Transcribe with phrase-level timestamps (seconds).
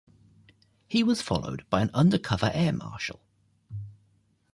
[0.87, 3.19] He was followed by an undercover air marshal.